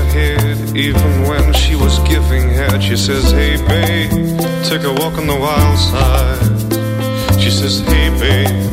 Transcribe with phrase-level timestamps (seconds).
[0.00, 2.82] Her head, even when she was giving head.
[2.82, 4.10] She says, Hey, babe,
[4.64, 7.40] take a walk on the wild side.
[7.40, 8.70] She says, Hey, babe,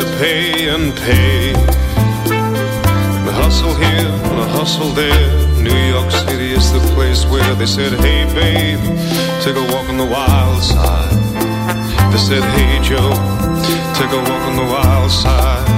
[0.00, 1.52] To pay and pay.
[3.26, 5.46] The hustle here and the hustle there.
[5.60, 8.80] New York City is the place where they said, Hey babe,
[9.42, 11.12] take a walk on the wild side.
[12.12, 13.10] They said, Hey Joe,
[13.98, 15.69] take a walk on the wild side.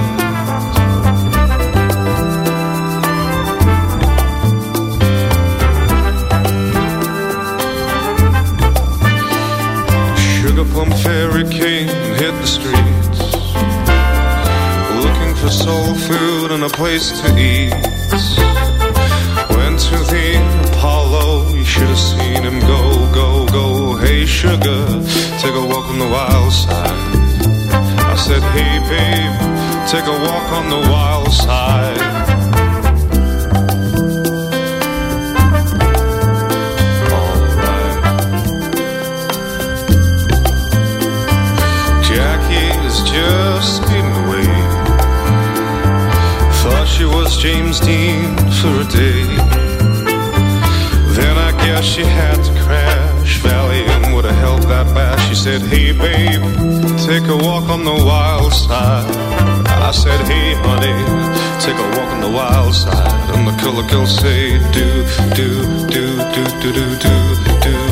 [15.93, 17.71] Food and a place to eat.
[19.55, 20.27] Went to the
[20.73, 23.95] Apollo, you should have seen him go, go, go.
[23.97, 24.85] Hey, sugar,
[25.39, 27.15] take a walk on the wild side.
[28.11, 32.42] I said, hey, babe, take a walk on the wild side.
[47.03, 49.25] she was James Dean for a day.
[51.17, 53.41] Then I guess she had to crash.
[53.41, 55.17] Valium would have helped that bad.
[55.27, 56.43] She said, Hey, babe,
[57.07, 59.09] take a walk on the wild side.
[59.89, 60.97] I said, Hey, honey,
[61.65, 63.35] take a walk on the wild side.
[63.35, 64.87] And the killer girl say, Do,
[65.35, 65.49] do,
[65.93, 66.05] do,
[66.35, 67.82] do, do, do, do, do.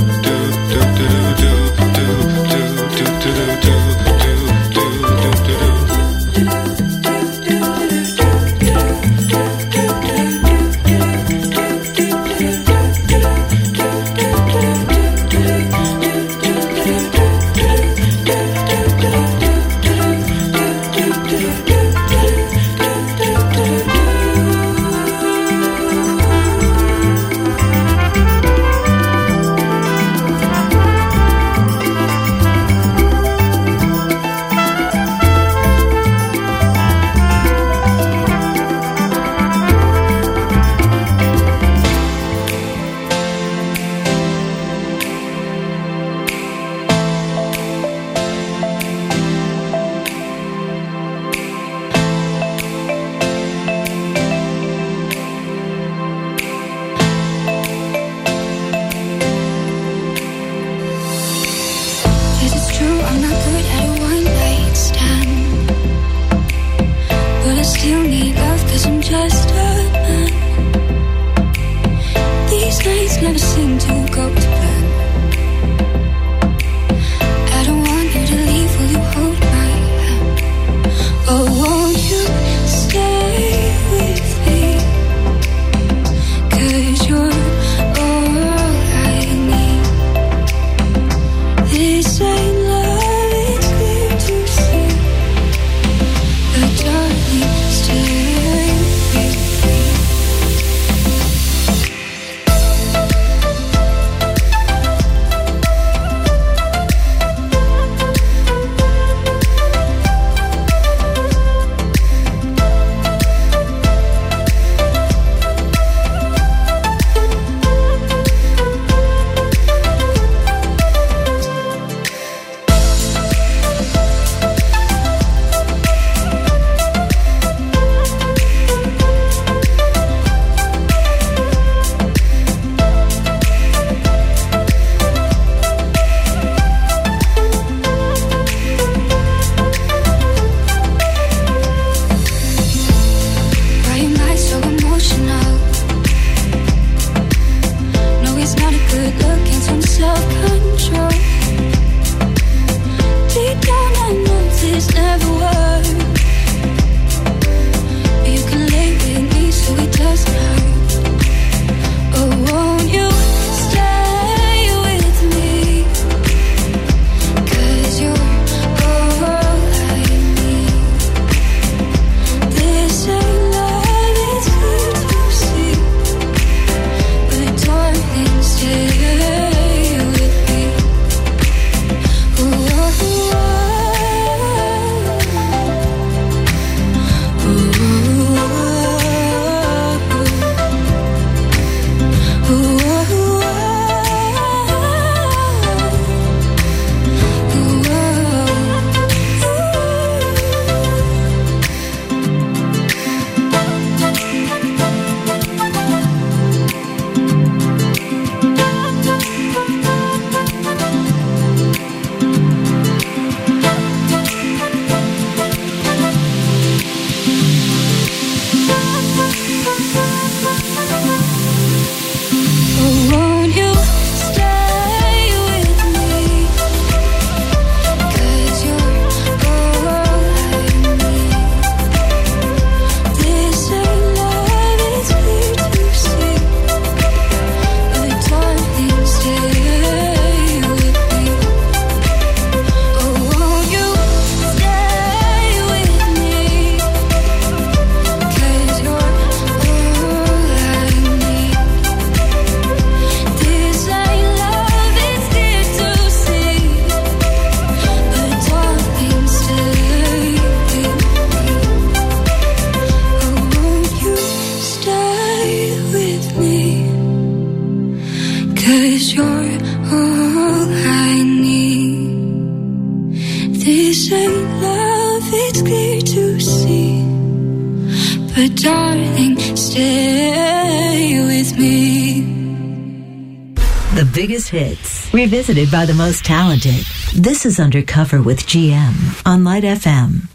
[285.31, 286.83] Revisited by the most talented.
[287.15, 290.30] This is Undercover with GM on Light FM.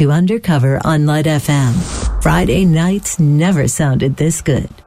[0.00, 1.74] To Undercover on Light FM.
[2.22, 4.79] Friday nights never sounded this good.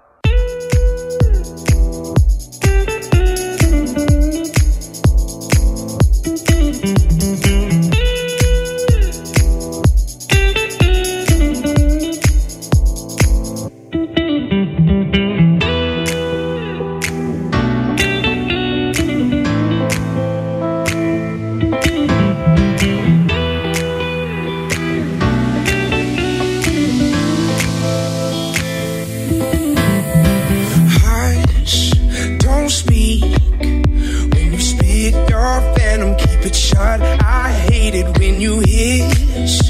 [36.43, 37.01] trumpet shot.
[37.01, 39.69] I hate it when you hiss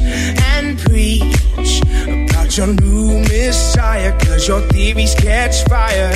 [0.55, 1.81] and preach
[2.31, 6.13] about your new messiah, cause your theories catch fire.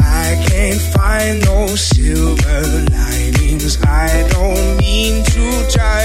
[0.00, 3.80] I can't find no silver linings.
[3.82, 6.02] I don't mean to try.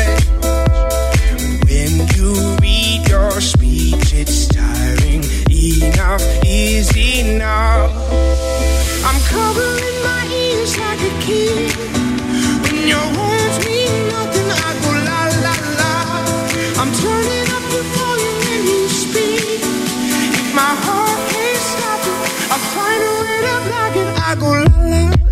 [1.66, 5.24] When you read your speech, it's tiring.
[5.50, 7.92] Enough is enough.
[9.04, 12.05] I'm covering my ears like a kid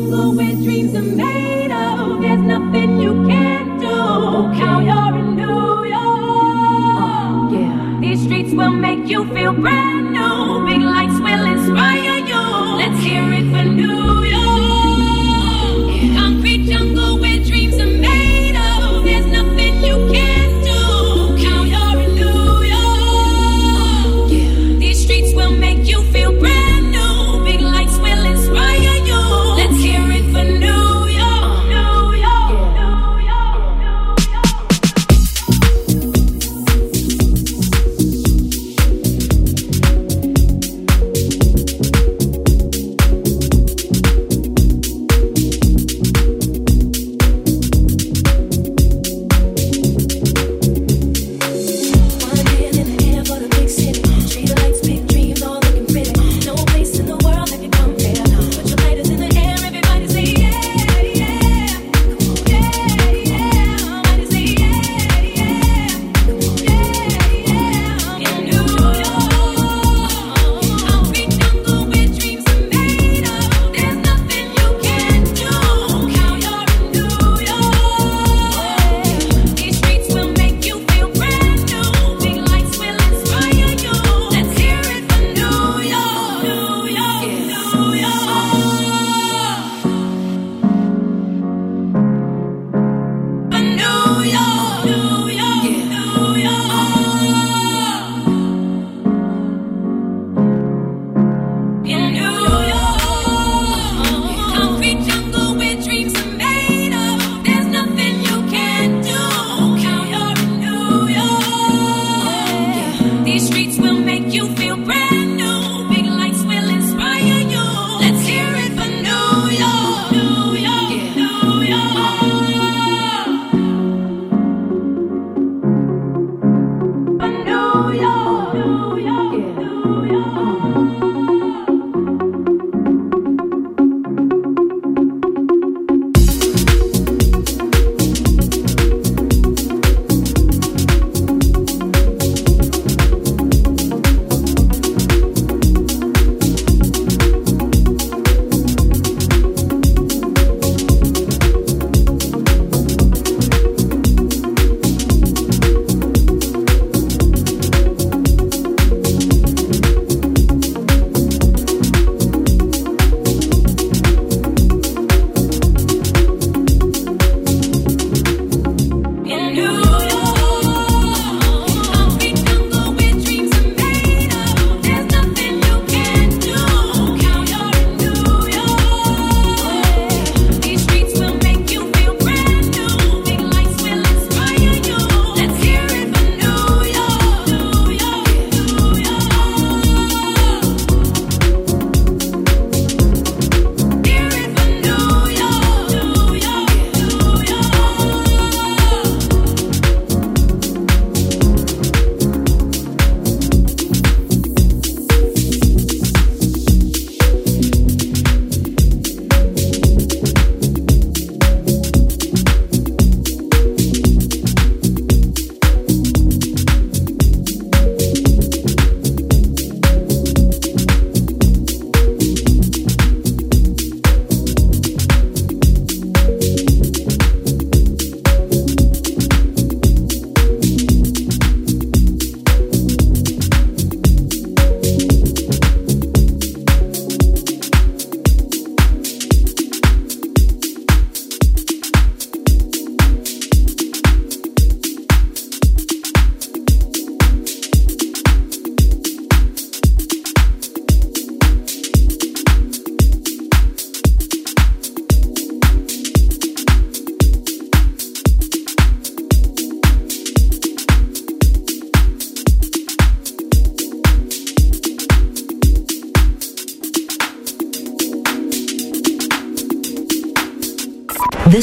[0.00, 0.94] alone with dreams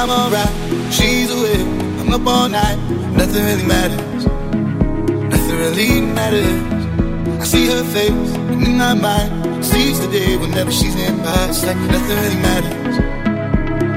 [0.00, 0.48] I'm alright.
[0.90, 1.60] She's awake,
[2.00, 2.78] I'm up all night.
[3.20, 4.24] Nothing really matters.
[5.28, 7.38] Nothing really matters.
[7.38, 11.50] I see her face, and in my mind, sees the day whenever she's in my
[11.50, 11.76] sight.
[11.76, 12.96] Nothing really matters.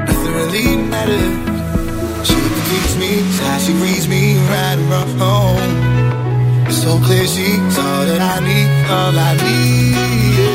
[0.09, 2.27] Nothing really matters.
[2.27, 8.19] She reads me, how she reads me right around It's so clear she's all that
[8.19, 10.52] I need, all I need.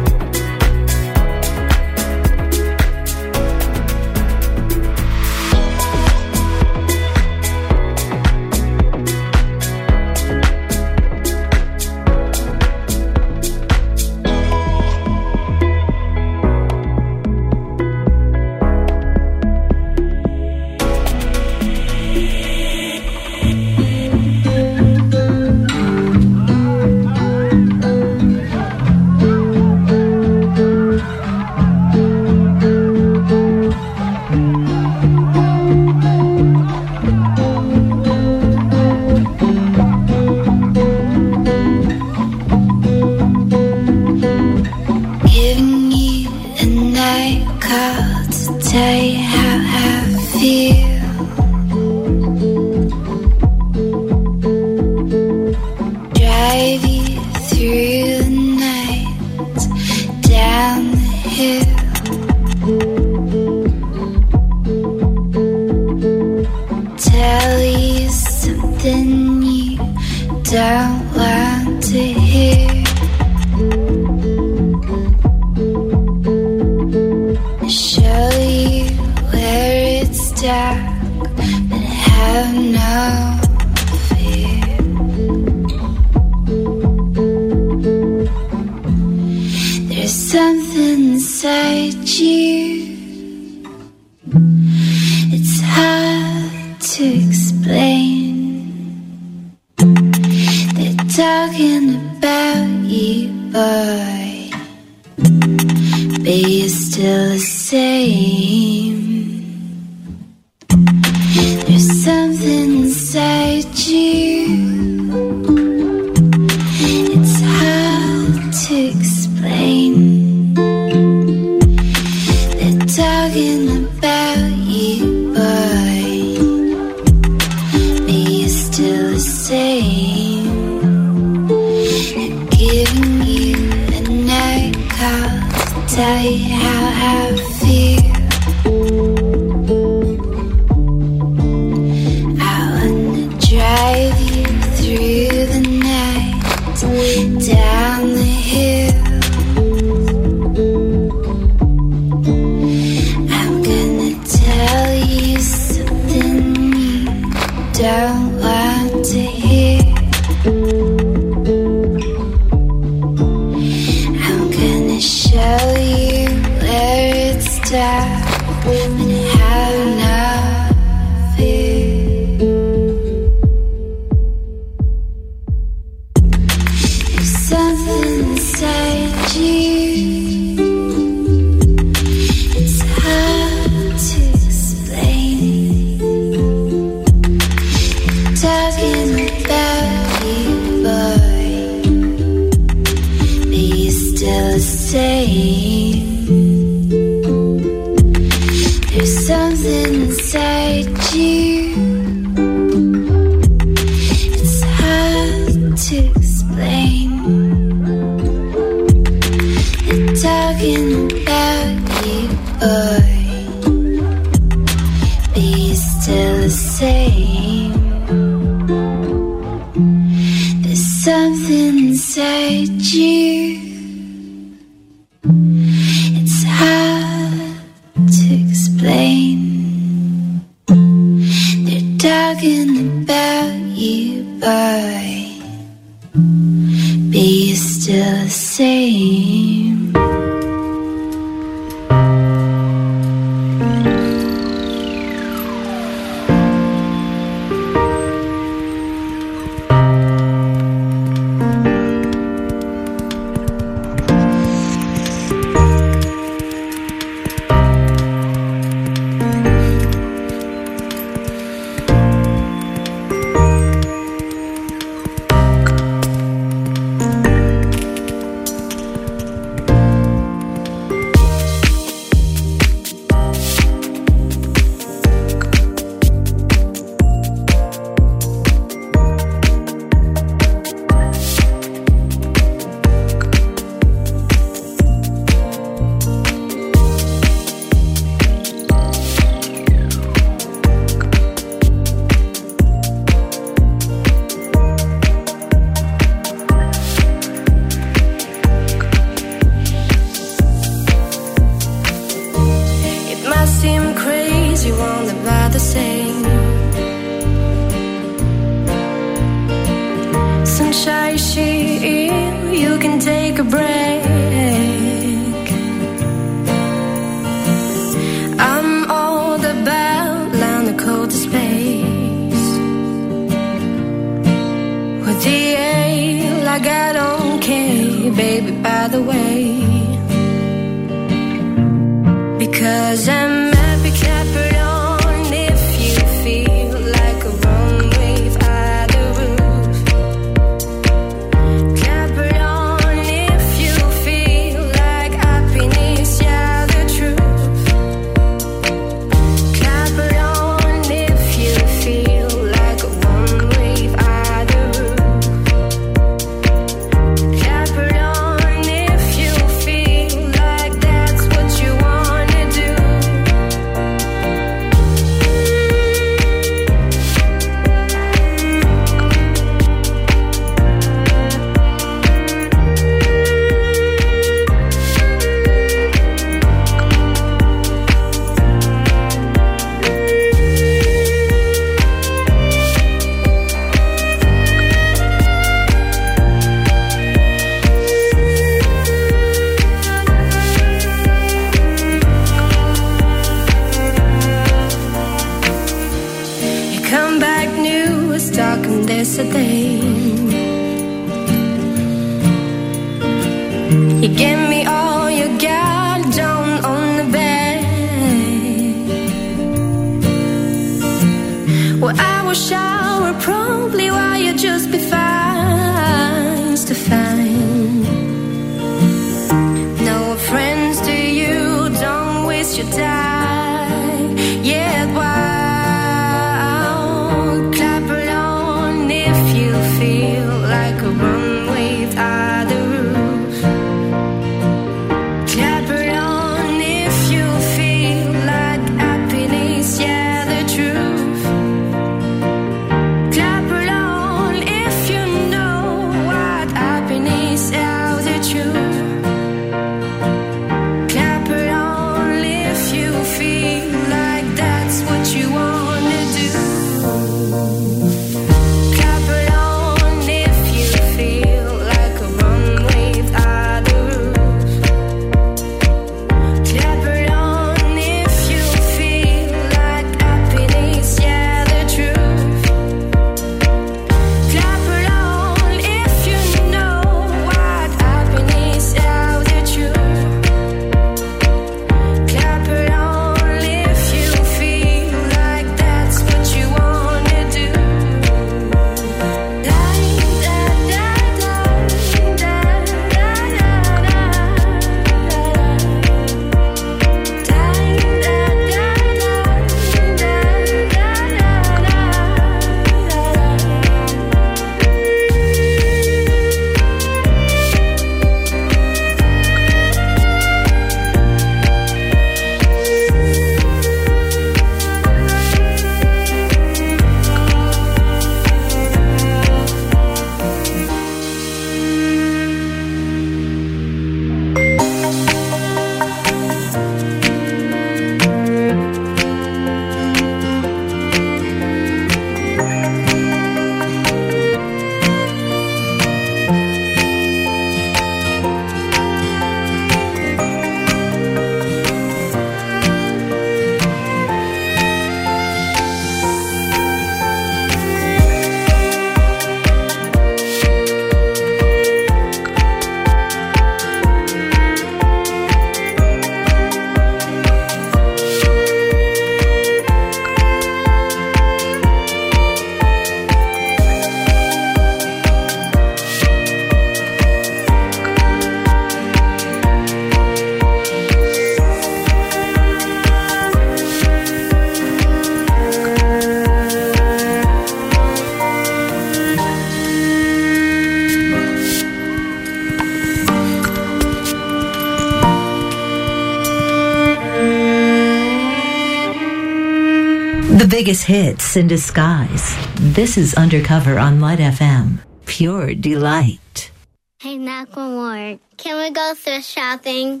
[590.54, 592.32] Biggest hits in disguise.
[592.54, 594.78] This is Undercover on Light FM.
[595.04, 596.52] Pure delight.
[597.00, 598.20] Hey, one.
[598.36, 600.00] Can we go thrift shopping?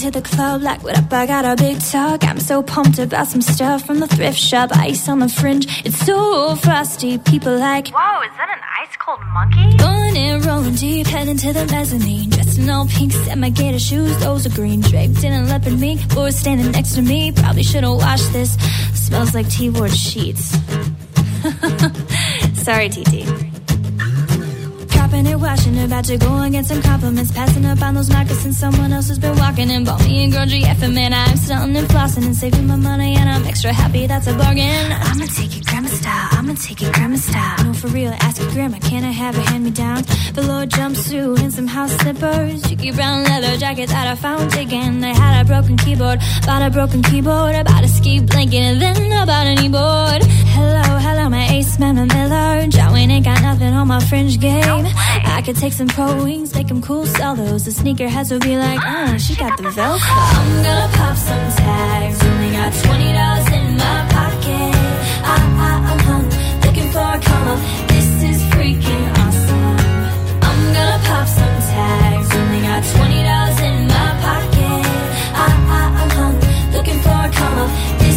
[0.00, 1.12] To the club, like what up?
[1.12, 2.24] I got a big talk.
[2.24, 4.70] I'm so pumped about some stuff from the thrift shop.
[4.72, 7.18] Ice on the fringe, it's so frosty.
[7.18, 7.88] People like.
[7.88, 9.76] Whoa, is that an ice cold monkey?
[9.76, 12.30] Going in, rolling deep, heading to the mezzanine.
[12.30, 14.80] Dressed in all pink, set my gator shoes, those are green.
[14.80, 17.32] Draped in a leopard mink, boy standing next to me.
[17.32, 18.54] Probably should've washed this.
[18.94, 20.56] Smells like T-board sheets.
[22.54, 23.49] Sorry, TT.
[25.26, 27.30] It, washing, about to go and get some compliments.
[27.32, 30.46] Passing up on those moccasins, someone else has been walking and bought me a girl
[30.46, 30.94] GF.
[30.94, 34.34] Man, I'm stunting and flossing and saving my money, and I'm extra happy that's a
[34.34, 34.92] bargain.
[34.92, 37.64] I'ma take it grandma style, I'ma take it grandma style.
[37.64, 40.02] No, for real, ask your grandma, can I have a hand me down?
[40.34, 42.62] Below jumpsuit and some house slippers.
[42.62, 45.00] Cheeky brown leather jacket that I found digging.
[45.00, 48.80] They had a broken keyboard, bought a broken keyboard, I bought a ski blanket, and
[48.80, 50.22] then I bought a knee board.
[50.56, 52.66] Hello, hello, my ace man, my Miller.
[52.68, 54.86] John Wayne ain't got nothing on my fringe game.
[55.36, 57.64] I could take some pro wings, make them cool, sell those.
[57.64, 59.98] The sneakerheads will be like, oh, she got the Velcro.
[60.38, 62.18] I'm gonna pop some tags.
[62.22, 64.74] Only got twenty dollars in my pocket.
[65.32, 65.36] I,
[65.66, 66.28] I, I'm home,
[66.64, 67.60] looking for a come up.
[67.88, 69.78] This is freaking awesome.
[70.48, 72.28] I'm gonna pop some tags.
[72.40, 74.84] Only got twenty dollars in my pocket.
[75.34, 75.46] I,
[75.78, 76.38] I, I'm home,
[76.74, 77.70] looking for a come up.
[78.00, 78.09] This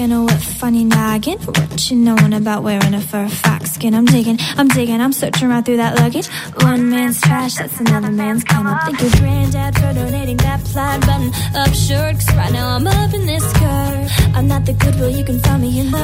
[0.00, 0.24] freaking awesome.
[0.24, 1.38] What funny nagging.
[1.38, 3.94] What you knowin' about wearing a fur fox skin?
[3.94, 6.28] I'm digging, I'm digging, I'm searching right through that luggage.
[6.62, 8.82] One man's trash, that's another man's come up.
[8.82, 12.14] Thank your granddad for donating that plaid button up shirt.
[12.14, 14.36] Cause right now I'm up in this skirt.
[14.36, 15.98] I'm not the goodwill, you can find me in the.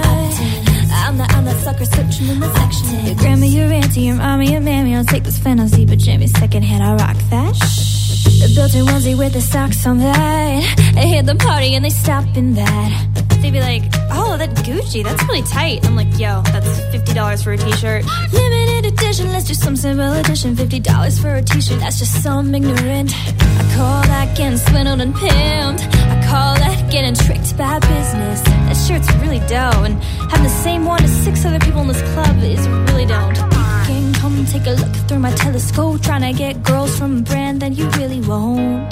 [0.98, 3.06] I'm the, I'm that sucker searching in the section.
[3.06, 4.96] Your grandma, your auntie, your mommy, your mammy.
[4.96, 7.95] I'll take this fantasy, but Jimmy secondhand, I rock that.
[8.38, 10.94] The built-in onesie with the socks on that.
[10.96, 12.90] I hit the party and they stop in that.
[13.40, 17.42] They'd be like, "Oh, that Gucci, that's really tight." I'm like, "Yo, that's fifty dollars
[17.42, 20.54] for a t-shirt." Limited edition, let's do some simple edition.
[20.54, 23.12] Fifty dollars for a t-shirt, that's just some ignorant.
[23.60, 25.82] I call that getting swindled and pimped.
[26.12, 28.40] I call that getting tricked by business.
[28.42, 32.02] That shirt's really dope, and having the same one as six other people in this
[32.12, 33.55] club is really dope.
[33.86, 37.62] Can come take a look through my telescope, trying to get girls from a brand
[37.62, 38.90] that you really won't.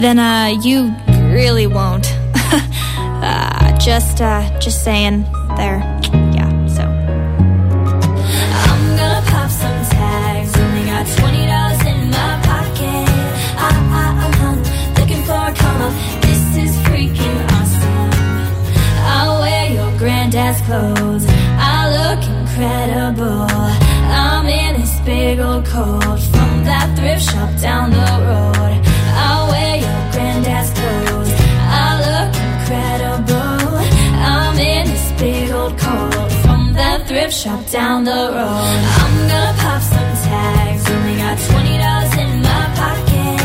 [0.00, 0.94] Then uh, you
[1.30, 2.06] really won't.
[3.22, 5.24] uh, just uh, just saying
[5.58, 5.80] there.
[6.32, 6.82] Yeah, so.
[8.64, 10.56] I'm gonna pop some tags.
[10.56, 13.08] Only got twenty dollars in my pocket.
[13.60, 13.70] I,
[14.00, 14.60] I, I'm hung,
[14.98, 15.92] looking for a come.
[16.22, 18.12] This is freaking awesome.
[19.12, 21.33] I'll wear your granddad's clothes.
[22.54, 23.46] I incredible.
[23.50, 28.80] I'm in this big old coat from that thrift shop down the road.
[29.16, 31.32] I'll wear your granddad's clothes.
[31.66, 33.78] I look incredible.
[34.22, 38.80] I'm in this big old coat from that thrift shop down the road.
[39.02, 40.88] I'm gonna pop some tags.
[40.90, 43.40] Only got twenty dollars in my pocket.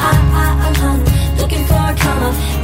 [0.00, 2.63] I, I, I'm hung, looking for a come up.